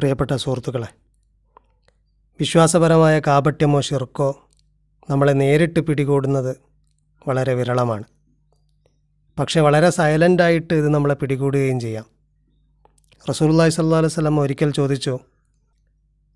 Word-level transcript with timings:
പ്രിയപ്പെട്ട 0.00 0.34
സുഹൃത്തുക്കളെ 0.34 0.88
വിശ്വാസപരമായ 2.40 3.18
കാപട്യമോ 3.18 3.80
ഷിർക്കോ 3.80 4.28
നമ്മളെ 5.10 5.32
നേരിട്ട് 5.32 5.80
പിടികൂടുന്നത് 5.80 6.56
വളരെ 7.28 7.54
വിരളമാണ്. 7.54 8.04
പക്ഷേ 9.38 9.60
വളരെ 9.60 9.90
സൈലന്റായിട്ട് 9.90 10.74
ഇത് 10.74 10.88
നമ്മളെ 10.94 11.14
പിടികൂടുകയും 11.14 11.80
ചെയ്യാം. 11.80 12.06
റസൂലുള്ളാഹി 13.30 13.70
സല്ലാ 13.70 13.98
അലൈഹി 13.98 14.12
വസല്ലം 14.12 14.40
ഒരിക്കൽ 14.40 14.70
ചോദിച്ചു 14.70 15.18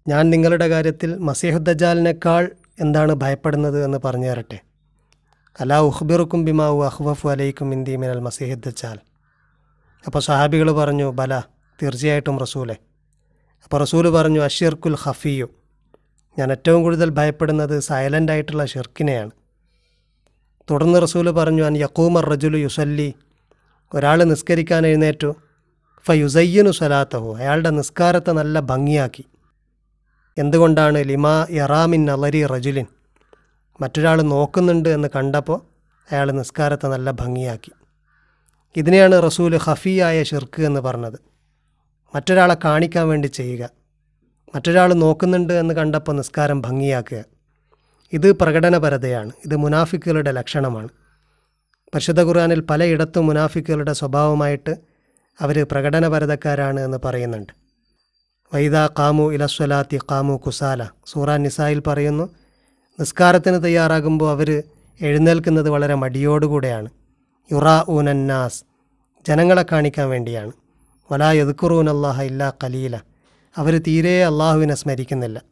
ഞാൻ 0.08 0.30
നിങ്ങളുടെ 0.30 0.68
കാര്യത്തിൽ 0.68 1.18
മസീഹുദ്ദജാലിനേക്കാൾ 1.18 2.50
എന്താണ് 2.80 3.12
ഭയപ്പെടുന്നത് 3.12 3.84
എന്ന് 3.84 3.98
പറഞ്ഞു 4.04 4.26
തരട്ടെ? 4.26 4.58
അലാ 5.60 5.80
ഉഹ്ബിറുക്കും 5.80 6.44
ബിമാവു 6.44 6.84
അഹ്വഫു 6.84 7.28
അലൈക്കും 7.28 7.72
ഇന്ദി 7.72 7.96
മിനൽ 7.96 8.20
മസീഹുദ്ദജാൽ 8.20 8.98
അപ്പോൾ 10.06 10.18
സഹാബികൾ 10.18 10.70
പറഞ്ഞു 10.72 11.10
ബല 11.10 11.42
തീർച്ചയായിട്ടും 11.82 12.38
റസൂലെ. 12.38 12.76
അപ്പോൾ 13.64 13.76
റസൂൽ 13.76 14.10
പറഞ്ഞു 14.10 14.40
അഷിർക്കുൽ 14.40 14.96
ഹഫിയു 14.96 15.48
ഞാൻ 16.38 16.50
ഏറ്റവും 16.50 16.82
കൂടുതൽ 16.82 17.10
ഭയപ്പെടുന്നത് 17.10 17.80
സൈലന്റ് 17.80 18.32
ആയിട്ടുള്ള 18.32 18.66
ഷിർക്കിനെയാണ് 18.66 19.30
തുടർന്ന് 20.70 21.02
റസൂൽ 21.02 21.30
പറഞ്ഞു 21.30 21.62
അൻ 21.62 21.76
യക്കൂമർ 21.76 22.26
റജുലു 22.26 22.56
യുസല്ലി. 22.56 23.14
ഒരാൾ 23.94 24.24
നിസ്കരിക്കാൻ 24.24 24.86
എഴുന്നേറ്റു. 24.86 25.34
ഫ 26.06 26.10
യുസയ്യനു 26.10 26.70
സ്വലാത്തഹു. 26.70 27.34
അയാളുടെ 27.34 27.70
നിസ്കാരത്തെ 27.70 28.30
നല്ല 28.30 28.60
ഭംഗിയാക്കി. 28.60 29.24
എന്തുകൊണ്ടാണ്? 30.38 30.98
ലിമാ 31.04 31.46
യറാമിൻ 31.50 32.10
അലരി 32.10 32.46
റജുലിൻ. 32.46 32.86
മറ്റൊരാൾ 33.80 34.22
നോക്കുന്നുണ്ട് 34.22 34.88
എന്ന് 34.88 35.08
കണ്ടപ്പോൾ 35.16 35.60
അയാൾ 36.12 36.30
നിസ്കാരത്തെ 36.32 36.86
നല്ല 36.86 37.10
ഭംഗിയാക്കി. 37.10 37.72
ഇതിനെയാണ് 38.76 39.22
റസൂൽ 39.22 39.56
ഹഫിയായ 39.56 40.22
ഷിർക്ക് 40.22 40.62
എന്ന് 40.62 40.80
പറഞ്ഞത്. 40.80 41.33
മറ്റൊരാളെ 42.14 42.56
കാണിക്കാൻ 42.64 43.08
വേണ്ടി 43.08 43.26
ചെയ്യുക. 43.26 43.68
മറ്റൊരാൾ 44.54 44.94
നോക്കുന്നുണ്ട് 44.94 45.52
എന്ന് 45.52 45.74
കണ്ടപ്പോൾ 45.74 46.12
നിസ്കാരം 46.12 46.62
ഭംഗിയാക്കുക. 46.62 47.24
ഇത് 48.12 48.32
പ്രകടനപരതയാണ്. 48.32 49.32
ഇത് 49.44 49.56
മുനാഫിക്കുകളുടെ 49.56 50.32
ലക്ഷണമാണ്. 50.32 50.88
പരിശുദ്ധ 51.94 52.20
ഖുർആാനിൽ 52.20 52.60
പലയിടത്തും 52.60 53.26
മുനാഫിക്കുകളുടെ 53.26 53.92
സ്വഭാവമായിട്ട് 53.92 54.76
അവർ 55.40 55.66
പ്രകടനപരതക്കാരാണ് 55.72 56.80
എന്ന് 56.80 56.98
പറയുന്നുണ്ട്. 57.04 57.52
വൈദ 58.54 58.74
കാമു 58.98 59.32
ഇലസ്വലാത്തി 59.32 59.98
കാമു 60.10 60.36
കുസാല. 60.36 60.88
സൂറാൻ 61.06 61.42
നിസായിൽ 61.42 61.80
പറയുന്നു 61.80 62.28
നിസ്കാരത്തിന് 63.00 63.64
തയ്യാറാകുമ്പോൾ 63.64 64.30
അവർ 64.30 64.62
എഴുന്നേൽക്കുന്നത് 65.00 65.70
വളരെ 65.70 65.94
മടിയോടുകൂടെയാണ്. 65.94 66.88
യുറാ 67.52 67.84
ഊനന്നാസ് 67.90 68.64
ജനങ്ങളെ 69.28 69.64
കാണിക്കാൻ 69.72 70.08
വേണ്ടിയാണ്. 70.08 70.52
വലാ 71.12 71.32
യദ്ക്കുറൂൻ 71.32 71.90
അള്ളാഹ 71.90 72.22
ഇല്ലാ 72.22 72.52
കലീല 72.64 73.00
അവർ 73.56 73.78
തീരെ 73.78 74.24
അള്ളാഹുവിനെ 74.24 74.74
സ്മരിക്കുന്നില്ല. 74.74 75.42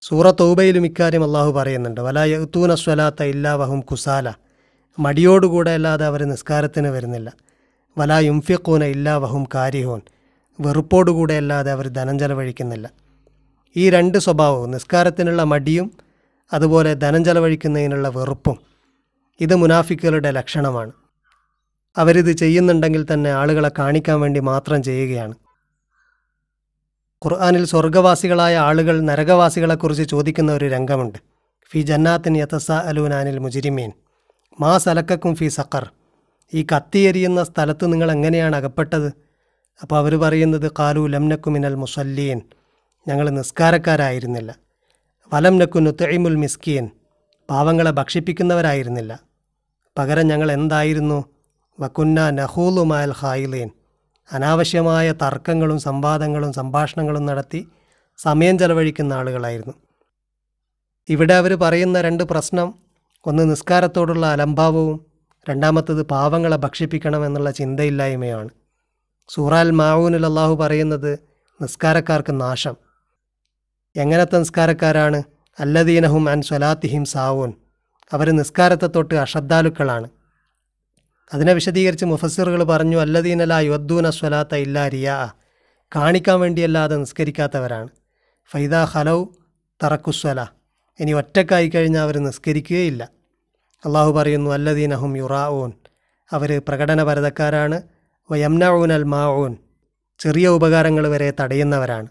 സൂറ 0.00 0.30
തൗബയിലും 0.30 0.86
ഇക്കാര്യം 0.86 1.24
അള്ളാഹു 1.24 1.52
പറയുന്നുണ്ട്. 1.52 2.00
വലാ 2.00 2.24
യത്തൂന 2.24 2.74
സ്വലാത്ത 2.74 3.22
ഇല്ലാ 3.22 3.54
വഹും 3.54 3.80
കുസാല. 3.80 4.34
മടിയോടുകൂടെ 4.98 5.70
അല്ലാതെ 5.70 6.06
അവർ 6.06 6.24
നിസ്കാരത്തിന് 6.24 6.88
വരുന്നില്ല. 6.88 7.32
വലാ 7.98 8.18
യുംഫിഖൂന 8.18 8.84
ഇല്ലാ 8.84 9.16
വഹും 9.16 9.46
കാരിഹോൻ. 9.54 10.00
വെറുപ്പോടുകൂടെ 10.60 11.34
അല്ലാതെ 11.34 11.72
അവർ 11.72 11.88
ധനം 11.88 12.18
ചെലവഴിക്കുന്നില്ല. 12.18 12.90
ഈ 13.76 13.90
രണ്ട് 13.90 14.18
സ്വഭാവവും 14.18 14.70
നിസ്കാരത്തിനുള്ള 14.70 15.42
മടിയും 15.42 15.92
അതുപോലെ 16.52 16.94
ധനം 16.94 17.24
ചെലവഴിക്കുന്നതിനുള്ള 17.24 18.08
വെറുപ്പും 18.08 18.58
ഇത് 19.40 19.54
മുനാഫിക്കുകളുടെ 19.54 20.30
ലക്ഷണമാണ്. 20.30 20.92
അവരിത് 21.96 22.32
ചെയ്യുന്നുണ്ടെങ്കിൽ 22.32 23.06
തന്നെ 23.12 23.30
ആളുകളെ 23.30 23.70
കാണിക്കാൻ 23.78 24.20
വേണ്ടി 24.20 24.40
മാത്രം 24.40 24.82
ചെയ്യുകയാണ്. 24.82 25.34
ഖുർആാനിൽ 27.24 27.64
സ്വർഗവാസികളായ 27.64 28.56
ആളുകൾ 28.56 29.00
നരകവാസികളെക്കുറിച്ച് 29.00 30.02
ചോദിക്കുന്ന 30.02 30.52
ഒരു 30.52 30.64
രംഗമുണ്ട്. 30.64 31.18
ഫി 31.70 31.80
ജന്നാത്തിൻ 31.80 32.36
യതസ 32.36 32.70
അലൂനാനിൽ 32.70 33.38
മുജിരിമീൻ. 33.38 33.92
മാ 34.60 34.78
സലക്കക്കും 34.78 35.34
ഫി 35.34 35.48
സക്കർ 35.48 35.90
ഈ 36.54 36.66
കത്തിയെരിയുന്ന 36.76 37.44
സ്ഥലത്ത് 37.44 37.92
നിങ്ങൾ 37.92 38.12
എങ്ങനെയാണ് 38.12 38.56
അകപ്പെട്ടത്? 38.56 39.12
അപ്പോൾ 39.82 39.98
അവർ 39.98 40.16
പറയുന്നത് 40.16 40.72
കാലു 40.78 41.06
ലംനക്കുമിനൽ 41.06 41.74
മുസല്ലീൻ. 41.74 42.40
ഞങ്ങൾ 43.08 43.30
നിസ്കാരക്കാരായിരുന്നില്ല. 43.30 44.56
വലം 45.34 45.58
നക്കു 45.58 45.78
നുത്തൈമുൽ 45.78 46.36
മിസ്കീൻ. 46.36 46.90
പാവങ്ങളെ 47.50 47.90
ഭക്ഷിപ്പിക്കുന്നവരായിരുന്നില്ല. 47.90 49.20
പകരം 49.98 50.28
ഞങ്ങൾ 50.28 50.52
എന്തായിരുന്നു? 50.52 51.24
വക്കുന്ന 51.80 52.30
നഹൂലുമായൽ 52.30 53.10
ഹായിലീൻ 53.10 53.70
അനാവശ്യമായ 54.32 55.12
തർക്കങ്ങളും 55.12 55.80
സംവാദങ്ങളും 55.80 56.52
സംഭാഷണങ്ങളും 56.52 57.26
നടത്തി 57.26 57.68
സമയം 58.16 58.58
ചെലവഴിക്കുന്ന 58.58 59.12
ആളുകളായിരുന്നു. 59.12 59.74
ഇവിടെ 61.08 61.34
അവർ 61.34 61.54
പറയുന്ന 61.54 62.00
രണ്ട് 62.00 62.24
പ്രശ്നം 62.24 62.74
ഒന്ന് 63.26 63.50
നിസ്കാരത്തോടുള്ള 63.50 64.26
അലംഭാവവും 64.26 65.06
രണ്ടാമത്തത് 65.50 66.02
പാവങ്ങളെ 66.02 66.56
ഭക്ഷിപ്പിക്കണം 66.56 67.26
എന്നുള്ള 67.26 67.50
ചിന്തയില്ലായ്മയാണ്. 67.50 68.48
സൂറാൽ 69.28 69.70
മാവൂനിൽ 69.70 70.26
അള്ളാഹു 70.26 70.54
പറയുന്നത് 70.54 71.18
നിസ്കാരക്കാർക്ക് 71.62 72.40
നാശം. 72.40 72.74
എങ്ങനത്തെ 73.96 74.38
നിസ്കാരക്കാരാണ്? 74.38 75.22
അല്ലദീനഹും 75.60 76.28
അൻ 76.28 76.42
സ്വലാത്തിഹിം 76.42 77.04
സാവൂൻ. 77.04 77.52
അവർ 78.12 78.30
നിസ്കാരത്തെ 78.30 78.86
തൊട്ട് 78.86 79.14
അശ്രദ്ധാലുക്കളാണ്. 79.14 80.08
അതിനെ 81.32 81.52
വിശദീകരിച്ച് 81.52 82.04
മുഫസ്സിറുകൾ 82.04 82.62
പറഞ്ഞു 82.62 82.96
അല്ലദീനല 82.96 83.52
യുദ്ദൂന 83.52 84.10
സ്വലാത്ത 84.10 84.54
ഇല്ലാ 84.54 84.88
റിയാ. 84.88 85.30
കാണിക്കാൻ 85.96 86.40
വേണ്ടിയല്ലാതെ 86.40 86.96
നിസ്കരിക്കാത്തവരാണ്. 86.96 87.88
ഫൈദ 88.50 88.74
ഹലൗ 88.74 89.24
തറക്കുസ്വല 89.84 90.46
ഇനി 91.00 91.12
ഒറ്റക്കായി 91.12 91.68
കഴിഞ്ഞാൽ 91.68 92.02
അവർ 92.02 92.18
നിസ്കരിക്കുകയില്ല. 92.18 93.08
അള്ളാഹു 93.84 94.12
പറയുന്നു 94.12 94.50
അല്ലദീനഹും 94.50 95.16
യുറാഊൻ. 95.16 95.72
അവർ 96.30 96.62
പ്രകടനപരതക്കാരാണ്. 96.68 97.82
വയംനഊൻ 98.30 98.92
അൽ 98.92 99.02
മാഊൻ. 99.02 99.56
ചെറിയ 100.18 100.48
ഉപകാരങ്ങൾ 100.48 101.08
വരെ 101.08 101.32
തടയുന്നവരാണ്. 101.40 102.06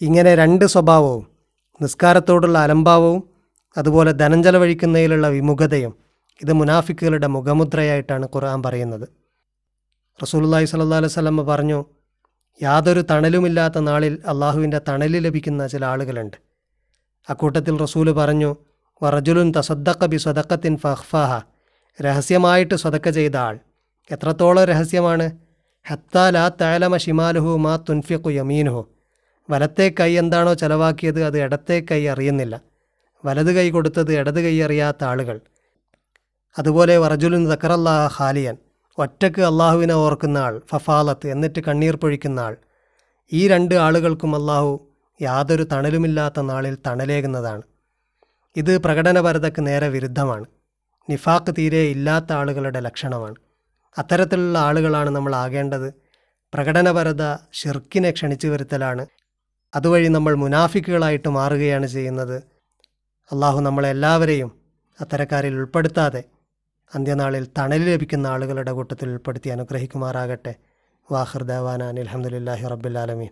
ഇങ്ങനെ 0.00 0.34
രണ്ട് 0.34 0.64
സ്വഭാവവും 0.64 1.26
നിസ്കാരത്തോടുള്ള 1.82 2.58
അലംഭാവവും 2.58 3.30
അതുപോലെ 3.76 4.12
ധനം 4.12 4.42
ചെലവഴിക്കുന്നതിലുള്ള 4.42 5.28
വിമുഖതയും 5.28 6.09
ഇത് 6.42 6.52
മുനാഫിക്കുകളുടെ 6.52 7.26
മുഖമുദ്രയായിട്ടാണ് 7.26 8.24
ഖുർആൻ 8.24 8.62
പറയുന്നത്. 8.62 9.08
റസൂലുള്ളാഹി 10.22 10.64
സ്വല്ലല്ലാഹു 10.64 11.00
അലൈഹി 11.00 11.12
വസല്ലം 11.12 11.46
പറഞ്ഞു 11.46 11.84
യാതൊരു 12.62 13.00
തണലുമില്ലാത്ത 13.00 13.78
നാളിൽ 13.78 14.22
അള്ളാഹുവിന്റെ 14.26 14.80
തണൽ 14.88 15.18
ലഭിക്കുന്ന 15.18 15.66
ചില 15.66 15.84
ആളുകളുണ്ട്. 15.84 16.36
അക്കൂട്ടത്തിൽ 17.30 17.78
റസൂൽ 17.78 18.12
പറഞ്ഞു 18.12 18.56
വറജുലുൻ 19.02 19.52
തസദ്ദക്ക 19.56 20.04
ബി 20.04 20.16
സ്വതക്കത്തിൻ 20.16 20.76
ഫഹ്ഫാഹ. 20.76 21.40
രഹസ്യമായിട്ട് 22.02 22.74
സ്വതക്ക 22.74 23.10
ചെയ്ത 23.10 23.36
ആൾ. 23.36 23.58
എത്രത്തോളം 24.10 24.64
രഹസ്യമാണ്? 24.64 25.30
ഹത്താ 25.88 26.30
ലാ 26.30 26.48
താലമ 26.48 26.96
ഷിമാലുഹു 26.96 27.58
മാ 27.58 27.76
തുൻഫിഖു 27.76 28.30
യമീനുഹു. 28.30 28.88
വലത്തെ 29.50 29.94
കൈ 30.00 30.18
എന്താണോ 30.18 30.54
ചെലവാക്കിയത് 30.54 31.24
അത് 31.24 31.38
ഇടത്തെ 31.38 31.86
കൈ 31.90 32.06
അറിയുന്നില്ല. 32.06 32.60
വലത് 33.24 33.56
കൈ 33.56 33.70
കൊടുത്തത് 33.70 34.14
ഇടത് 34.14 34.40
കൈ 34.40 34.62
അറിയാത്ത 34.62 35.04
ആളുകൾ. 35.04 35.40
അതുപോലെ 36.58 36.98
വറജുലുൻ 36.98 37.48
ദക്കറല്ലാഹ 37.48 38.22
ഖാലിയൻ 38.22 38.56
ഒറ്റയ്ക്ക് 38.98 39.42
അള്ളാഹുവിനെ 39.42 39.94
ഓർക്കുന്ന 39.94 40.38
ആൾ 40.38 40.60
ഫഫാലത്ത് 40.70 41.26
എന്നിട്ട് 41.28 41.60
കണ്ണീർ 41.60 41.96
പൊഴിക്കുന്ന 41.96 42.40
ആൾ. 42.40 42.56
ഈ 43.32 43.48
രണ്ട് 43.48 43.74
ആളുകൾക്കും 43.74 44.34
അള്ളാഹു 44.34 44.86
യാതൊരു 45.22 45.62
തണലുമില്ലാത്ത 45.62 46.40
നാളിൽ 46.40 46.78
തണലേകുന്നതാണ്. 46.86 47.62
ഇത് 48.56 48.78
പ്രകടനപരതയ്ക്ക് 48.78 49.66
നേരെ 49.66 49.88
വിരുദ്ധമാണ്. 49.88 50.44
നിഫാക്ക് 51.10 51.54
തീരെ 51.58 51.78
ഇല്ലാത്ത 51.78 52.32
ആളുകളുടെ 52.32 52.80
ലക്ഷണമാണ്. 52.80 53.34
അത്തരത്തിലുള്ള 53.98 54.58
ആളുകളാണ് 54.58 55.10
നമ്മൾ 55.10 55.34
ആകേണ്ടത്. 55.34 55.94
പ്രകടനപരത 56.54 57.36
ഷിർക്കിനെ 57.52 58.10
ക്ഷണിച്ചു 58.10 58.48
വരുത്തലാണ് 58.48 59.06
അതുവഴി 59.74 60.08
നമ്മൾ 60.08 60.34
മുനാഫിക്കുകളായിട്ട് 60.34 61.28
മാറുകയാണ് 61.28 61.86
ചെയ്യുന്നത്. 61.86 62.36
അള്ളാഹു 63.32 63.60
നമ്മളെല്ലാവരെയും 63.60 64.60
അത്തരക്കാരിൽ 65.00 65.54
ഉൾപ്പെടുത്താതെ 65.54 66.22
അന്ത്യനാളിൽ 66.94 67.44
തണൽ 67.58 67.82
ലഭിക്കുന്ന 67.88 68.26
ആളുകളുടെ 68.26 68.72
കൂട്ടത്തിൽ 68.72 69.08
ഉൾപ്പെടുത്തി 69.14 69.48
അനുഗ്രഹിക്കുമാറാകട്ടെ. 69.50 70.52
വാഹിർ 71.08 71.42
ദേവാന 71.52 71.82
അലഹമുല്ലാഹി 71.92 72.64
റബ്ബുലാലമീൻ 72.72 73.30